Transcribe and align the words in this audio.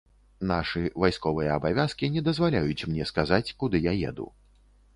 Нашы 0.51 0.81
вайсковыя 1.03 1.51
абавязкі 1.61 2.09
не 2.15 2.25
дазваляюць 2.29 2.87
мне 2.93 3.03
сказаць, 3.13 3.47
куды 3.61 3.83
я 3.89 3.97
еду. 4.13 4.27